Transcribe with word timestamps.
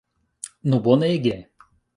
Nu, 0.63 0.81
bonege! 0.87 1.37